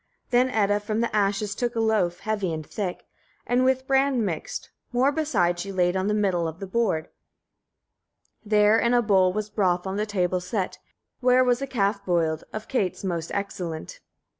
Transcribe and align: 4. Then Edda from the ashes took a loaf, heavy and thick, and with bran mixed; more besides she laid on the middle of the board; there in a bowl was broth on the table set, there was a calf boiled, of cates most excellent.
4. 0.29 0.29
Then 0.39 0.49
Edda 0.49 0.79
from 0.79 1.01
the 1.01 1.15
ashes 1.15 1.53
took 1.53 1.75
a 1.75 1.79
loaf, 1.79 2.21
heavy 2.21 2.51
and 2.51 2.65
thick, 2.65 3.05
and 3.45 3.63
with 3.63 3.85
bran 3.85 4.25
mixed; 4.25 4.71
more 4.91 5.11
besides 5.11 5.61
she 5.61 5.71
laid 5.71 5.95
on 5.95 6.07
the 6.07 6.15
middle 6.15 6.47
of 6.47 6.59
the 6.59 6.65
board; 6.65 7.09
there 8.43 8.79
in 8.79 8.95
a 8.95 9.03
bowl 9.03 9.31
was 9.31 9.51
broth 9.51 9.85
on 9.85 9.97
the 9.97 10.07
table 10.07 10.39
set, 10.39 10.79
there 11.21 11.43
was 11.43 11.61
a 11.61 11.67
calf 11.67 12.03
boiled, 12.03 12.43
of 12.51 12.67
cates 12.67 13.03
most 13.03 13.29
excellent. 13.35 13.99